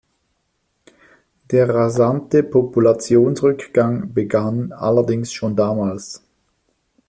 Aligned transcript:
Der 1.51 1.69
rasante 1.69 2.41
Populationsrückgang 2.41 4.11
begann 4.15 4.71
allerdings 4.71 5.31
schon 5.31 5.55
damals. 5.55 6.23